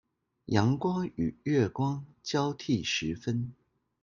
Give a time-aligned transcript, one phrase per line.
[0.47, 3.53] 陽光與月光交替時分